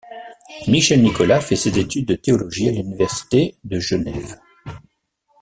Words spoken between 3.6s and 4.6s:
de Genève.